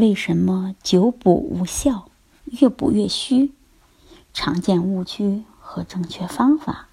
[0.00, 2.08] 为什么久补无效，
[2.46, 3.52] 越补越虚？
[4.32, 6.86] 常见误区和正确方法。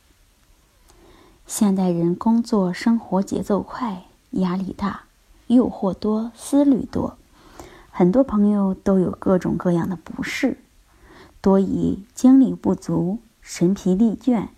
[1.46, 5.04] 现代人工作生活节奏快，压力大，
[5.48, 7.18] 诱惑多，思虑多，
[7.92, 10.58] 很多朋友都有各种各样的不适，
[11.40, 14.50] 多以精力不足、神疲力倦、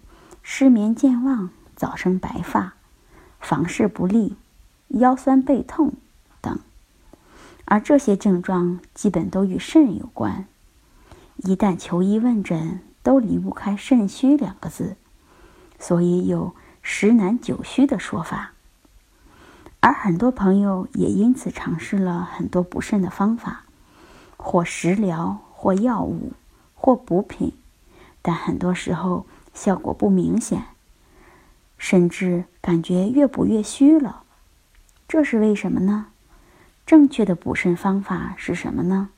[0.42, 2.74] 失眠健忘、早生白发、
[3.40, 4.36] 房事不利、
[4.88, 5.94] 腰酸背痛。
[7.72, 10.48] 而这些症状基本都与肾有关，
[11.38, 14.98] 一旦求医问诊，都离不开肾虚两个字，
[15.78, 18.54] 所以有十男九虚的说法。
[19.82, 23.66] 而很多朋友也因此尝试了很多补肾的方法，
[24.36, 26.34] 或食疗，或药物，
[26.74, 27.54] 或补品，
[28.24, 30.64] 但很多时候效果不明显，
[31.78, 34.24] 甚至感觉越补越虚了。
[35.08, 36.08] 这是为什么呢？
[36.90, 39.10] 正确的补肾方法是什么呢？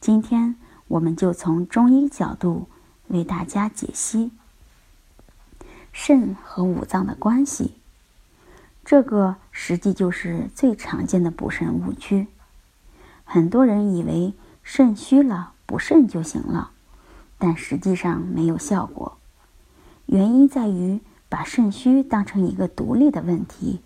[0.00, 0.56] 今天
[0.88, 2.66] 我们就从中医角度
[3.06, 4.32] 为大家解析
[5.92, 7.74] 肾和五脏的关系。
[8.84, 12.26] 这个实际就是最常见的补肾误区。
[13.24, 16.72] 很多人以为肾虚了补肾就行了，
[17.38, 19.18] 但实际上没有效果。
[20.06, 23.82] 原因在于把肾虚当成一个独立的问题，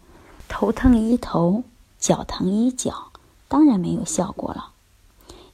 [0.48, 1.62] 头疼医头。
[2.02, 3.12] 脚疼医脚，
[3.46, 4.72] 当然没有效果了。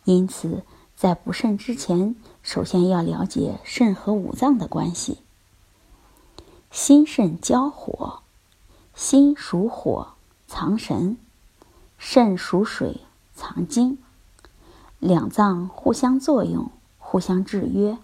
[0.05, 0.63] 因此，
[0.97, 5.19] 在补肾之前，首先要了解肾和五脏的关系。
[6.71, 8.21] 心肾交火，
[8.95, 10.15] 心属火，
[10.47, 11.19] 藏神；
[11.99, 13.03] 肾属水，
[13.35, 13.99] 藏精。
[14.99, 17.99] 两脏互相作用，互相制约，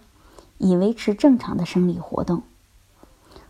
[0.58, 2.42] 以维持正常的生理活动。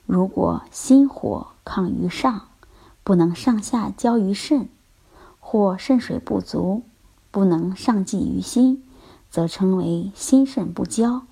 [0.07, 2.47] 如果心火亢于上，
[3.03, 4.69] 不能上下交于肾。
[5.55, 6.83] 或肾水不足，
[7.31, 8.83] 不能上济于心，
[9.31, 11.23] 则称为心肾不交，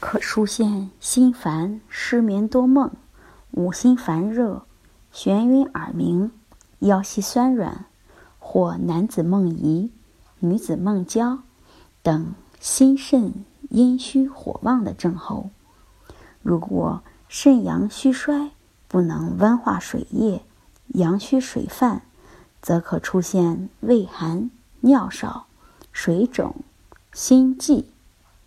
[0.00, 2.90] 可出现心烦、失眠多梦、
[3.50, 4.62] 五心烦热、
[5.12, 6.32] 眩晕耳鸣、
[6.78, 7.84] 腰膝酸软，
[8.38, 9.92] 或男子梦遗、
[10.38, 11.40] 女子梦焦
[12.02, 13.34] 等心肾
[13.68, 15.50] 阴虚火旺的症候。
[16.40, 18.52] 如果肾阳虚衰，
[18.88, 20.40] 不能温化水液，
[20.86, 22.00] 阳虚水泛。
[22.62, 24.50] 则可出现畏寒、
[24.80, 25.46] 尿少、
[25.92, 26.54] 水肿、
[27.12, 27.84] 心悸、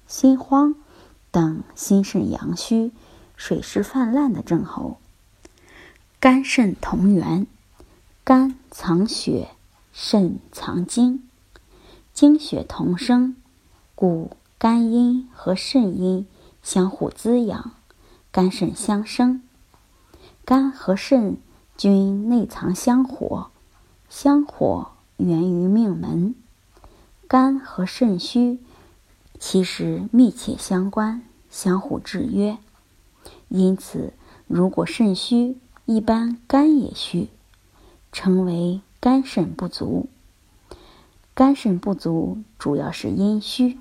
[0.07, 0.73] 心慌
[1.31, 2.93] 等心肾阳虚、
[3.35, 4.97] 水湿泛滥的症候。
[6.21, 7.45] 肝肾同源，
[8.23, 9.49] 肝藏血，
[9.91, 11.27] 肾藏精，
[12.13, 13.35] 精血同生，
[13.93, 16.25] 故肝阴和肾阴
[16.63, 17.73] 相互滋养，
[18.31, 19.43] 肝肾相生。
[20.45, 21.37] 肝和肾
[21.77, 23.51] 均内藏香火。
[24.15, 26.35] 香火源于命门，
[27.27, 28.61] 肝和肾虚
[29.39, 32.57] 其实密切相关，相互制约。
[33.49, 34.13] 因此，
[34.47, 37.27] 如果肾虚，一般肝也虚，
[38.13, 40.07] 称为肝肾不足。
[41.33, 43.77] 肝肾不足主要是阴虚，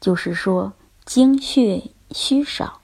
[0.00, 0.72] 就是说
[1.04, 2.80] 精血虚少，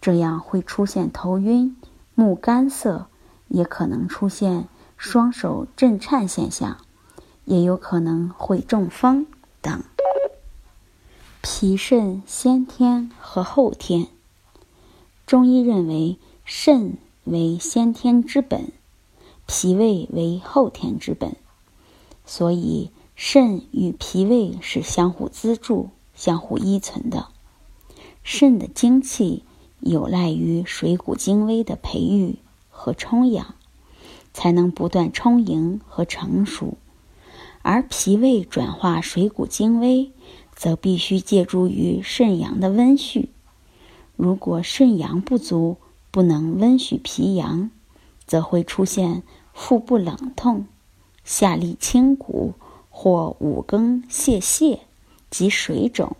[0.00, 1.76] 这样会出现头晕、
[2.14, 3.08] 目干涩，
[3.48, 4.68] 也可能出现。
[4.96, 6.78] 双手震颤现象，
[7.44, 9.26] 也有可能会中风
[9.60, 9.84] 等。
[11.42, 14.08] 脾肾先天和后天，
[15.26, 18.72] 中医认为肾为先天之本，
[19.46, 21.36] 脾胃为后天之本，
[22.24, 27.28] 所以肾与脾胃是相互资助、相互依存的。
[28.24, 29.44] 肾的精气
[29.78, 32.38] 有赖于水谷精微的培育
[32.70, 33.54] 和充养。
[34.36, 36.76] 才能不断充盈和成熟，
[37.62, 40.12] 而脾胃转化水谷精微，
[40.54, 43.28] 则必须借助于肾阳的温煦。
[44.14, 45.78] 如果肾阳不足，
[46.10, 47.70] 不能温煦脾阳，
[48.26, 49.22] 则会出现
[49.54, 50.66] 腹部冷痛、
[51.24, 52.52] 下利清谷
[52.90, 54.80] 或五更泄泻
[55.30, 56.14] 及水肿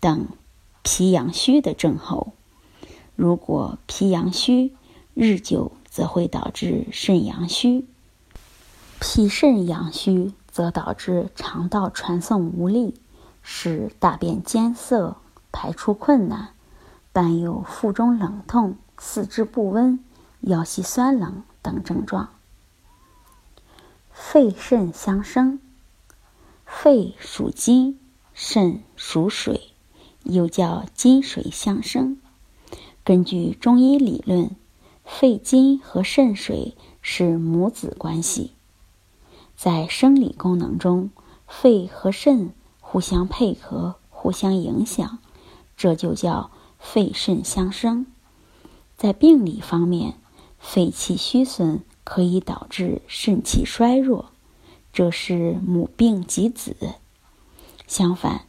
[0.00, 0.26] 等
[0.82, 2.34] 脾阳虚的症候。
[3.16, 4.74] 如果脾阳虚，
[5.14, 5.72] 日久。
[5.94, 7.86] 则会导致肾阳虚，
[9.00, 13.00] 脾肾阳虚则导致肠道传送无力，
[13.42, 15.18] 使大便艰涩、
[15.52, 16.48] 排出困难，
[17.12, 20.00] 伴有腹中冷痛、四肢不温、
[20.40, 22.30] 腰膝酸冷等症状。
[24.10, 25.60] 肺肾相生，
[26.66, 28.00] 肺属金，
[28.32, 29.70] 肾属水，
[30.24, 32.18] 又叫金水相生。
[33.04, 34.56] 根据中医理论，
[35.04, 38.52] 肺金和肾水是母子关系。
[39.56, 41.10] 在生理功能中，
[41.46, 45.18] 肺和肾互相配合、互相影响，
[45.76, 48.06] 这就叫肺肾相生。
[48.96, 50.14] 在病理方面，
[50.58, 54.30] 肺气虚损可以导致肾气衰弱，
[54.92, 56.72] 这是母病及子；
[57.86, 58.46] 相反，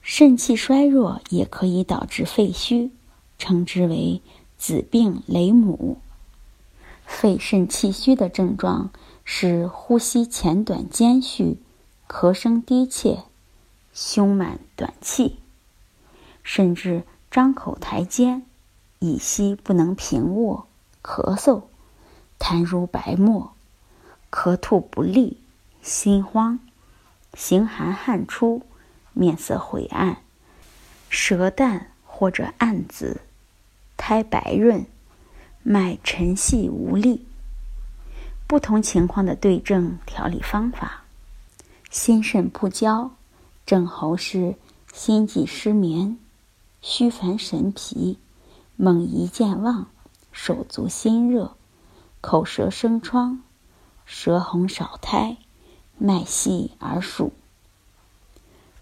[0.00, 2.90] 肾气衰弱也可以导致肺虚，
[3.38, 4.22] 称之为
[4.60, 5.98] 子病累母。
[7.04, 8.92] 肺肾气虚的症状。
[9.32, 11.58] 是呼吸浅短间续，
[12.08, 13.22] 咳声低切，
[13.92, 15.38] 胸满短气，
[16.42, 18.44] 甚至张口抬肩，
[18.98, 20.66] 以息不能平卧，
[21.00, 21.62] 咳嗽，
[22.40, 23.52] 痰如白沫，
[24.32, 25.38] 咳吐不利，
[25.80, 26.58] 心慌，
[27.34, 28.62] 形寒汗出，
[29.12, 30.16] 面色晦暗，
[31.08, 33.20] 舌淡或者暗紫，
[34.00, 34.86] 苔白润，
[35.62, 37.26] 脉沉细无力。
[38.46, 41.04] 不同情况的对症调理方法：
[41.90, 43.10] 心肾不交，
[43.66, 44.56] 症候是
[44.90, 46.18] 心悸失眠、
[46.80, 48.18] 虚烦神疲、
[48.76, 49.86] 梦遗健忘、
[50.32, 51.54] 手足心热、
[52.22, 53.42] 口舌生疮、
[54.06, 55.36] 舌红少苔、
[55.98, 57.34] 脉细而数。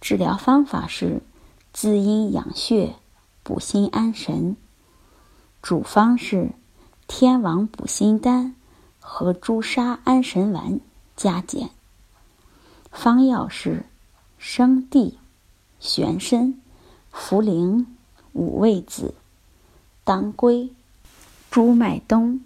[0.01, 1.23] 治疗方法是
[1.73, 2.95] 滋阴养血、
[3.43, 4.57] 补心安神。
[5.69, 6.53] 主方是
[7.07, 8.55] 天王补心丹。
[9.01, 10.81] 和朱砂安神丸
[11.15, 11.69] 加减。
[12.91, 13.85] 方药是
[14.39, 15.19] 生地、
[15.79, 16.59] 玄参、
[17.13, 17.85] 茯苓、
[18.33, 19.15] 五味子、
[20.05, 20.73] 当归、
[21.51, 22.41] 猪麦冬、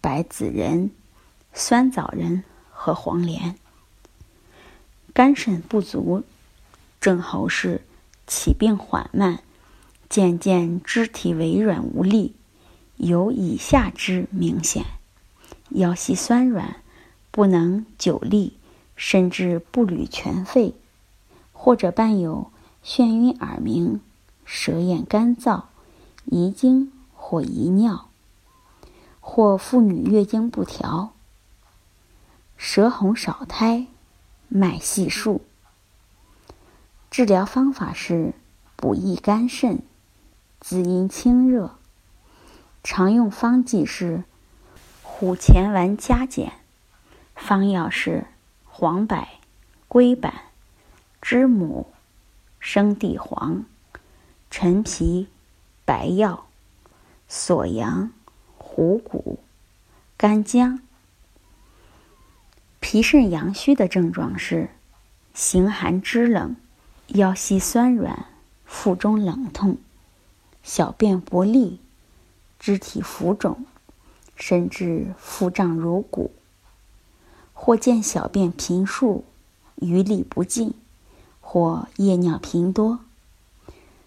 [0.00, 0.90] 白子仁、
[1.54, 3.54] 酸枣仁和黄连。
[5.14, 6.24] 肝肾不足
[7.00, 7.82] 症候是
[8.26, 9.38] 起病缓慢，
[10.08, 12.34] 渐渐肢体微软无力，
[12.96, 14.84] 有以下之明显。
[15.70, 16.76] 腰膝酸软，
[17.30, 18.56] 不能久立，
[18.94, 20.74] 甚至步履全废，
[21.52, 22.50] 或者伴有
[22.84, 24.00] 眩晕、耳鸣、
[24.44, 25.64] 舌咽干燥、
[26.24, 28.08] 遗精或遗尿，
[29.20, 31.12] 或妇女月经不调、
[32.56, 33.86] 舌红少苔、
[34.48, 35.42] 脉细数。
[37.10, 38.34] 治疗方法是
[38.76, 39.82] 补益肝肾、
[40.60, 41.75] 滋阴清热。
[42.88, 44.22] 常用方剂是。
[45.02, 46.52] 虎钳丸加减，
[47.34, 48.26] 方药是
[48.66, 49.26] 黄柏、
[49.88, 50.32] 龟板、
[51.22, 51.86] 知母、
[52.60, 53.64] 生地黄、
[54.50, 55.28] 陈皮、
[55.86, 56.46] 白药、
[57.28, 58.12] 锁阳、
[58.58, 59.40] 虎骨、
[60.18, 60.80] 干姜。
[62.78, 64.68] 脾肾阳虚的症状是
[65.32, 66.54] 形寒肢冷、
[67.06, 68.26] 腰膝酸软、
[68.66, 69.78] 腹中冷痛、
[70.62, 71.80] 小便不利、
[72.66, 73.64] 肢体浮肿。
[74.34, 76.32] 甚至腹胀如鼓，
[77.54, 79.24] 或见小便频数，
[79.76, 80.74] 余力不尽，
[81.40, 82.98] 或夜尿频多，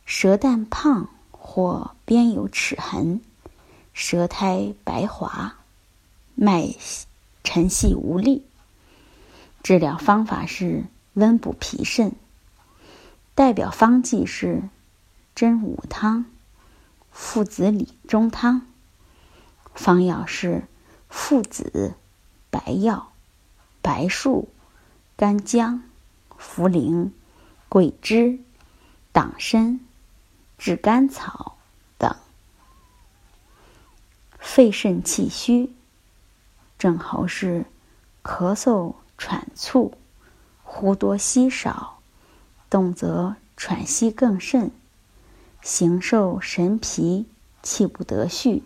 [0.05, 3.21] 舌淡胖或边有齿痕，
[3.91, 5.55] 舌苔白滑，
[6.35, 6.75] 脉
[7.43, 8.45] 沉细无力。
[9.63, 10.83] 治疗方法是
[11.15, 12.11] 温补脾肾。
[13.33, 14.61] 代表方剂是
[15.33, 16.25] 真武汤、
[17.11, 18.65] 附子理中汤。
[19.75, 20.67] 方药是
[21.09, 21.93] 附子、
[22.49, 23.11] 白药、
[23.81, 24.49] 白术、
[25.15, 25.83] 干姜、
[26.37, 27.11] 茯苓、
[27.69, 28.39] 桂枝、
[29.11, 29.79] 党参、
[30.57, 31.57] 炙甘草
[31.97, 32.15] 等。
[34.37, 35.73] 肺肾气虚，
[36.77, 37.65] 症候是
[38.23, 39.93] 咳嗽、喘促，
[40.63, 41.99] 呼多吸少，
[42.69, 44.71] 动则喘息更甚，
[45.61, 47.25] 形瘦神疲，
[47.61, 48.63] 气不得续。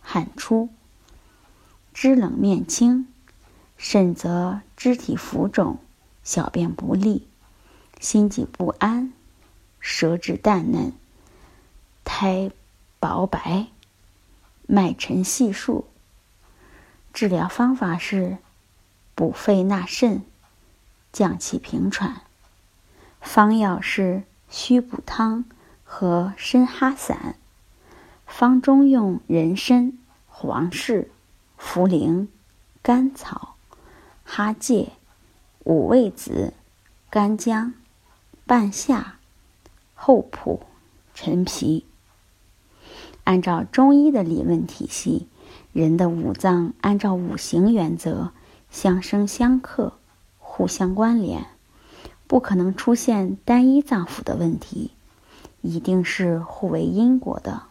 [0.00, 0.68] 汗出，
[1.94, 3.08] 肢冷面青，
[3.78, 5.78] 甚则肢体浮肿，
[6.22, 7.26] 小便不利，
[7.98, 9.12] 心悸不安，
[9.80, 10.92] 舌质淡嫩，
[12.04, 12.50] 苔
[13.00, 13.68] 薄白，
[14.66, 15.86] 脉沉细数。
[17.14, 18.36] 治疗方法是
[19.14, 20.22] 补肺纳肾，
[21.12, 22.20] 降气平喘。
[23.22, 25.46] 方药是虚补汤
[25.84, 27.36] 和参哈散。
[28.26, 31.10] 方中用人参、黄氏、
[31.56, 32.26] 茯苓、
[32.82, 33.54] 甘草、
[34.24, 34.92] 哈芥、
[35.62, 36.52] 五味子、
[37.10, 37.74] 干姜、
[38.44, 39.18] 半夏、
[39.94, 40.62] 厚朴、
[41.14, 41.86] 陈皮。
[43.22, 45.28] 按照中医的理论体系，
[45.72, 48.32] 人的五脏按照五行原则
[48.68, 49.92] 相生相克，
[50.38, 51.46] 互相关联，
[52.26, 54.90] 不可能出现单一脏腑的问题，
[55.64, 57.62] 一定是互为因果的。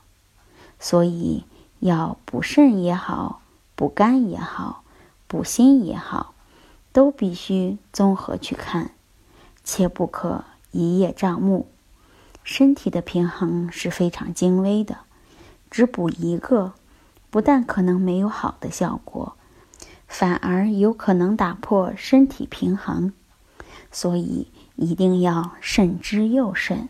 [0.80, 1.46] 所以，
[1.80, 3.42] 要补肾也好，
[3.76, 4.84] 补肝也好，
[5.28, 6.34] 补心也好，
[6.92, 8.90] 都必须综合去看，
[9.64, 11.68] 切不可一叶障目。
[12.44, 14.98] 身体的平衡是非常精微的。
[15.70, 16.74] 只补一个，
[17.30, 19.36] 不但可能没有好的效果，
[20.08, 23.14] 反而有可能打破身体平衡，
[23.92, 26.90] 所以一定要慎之又慎。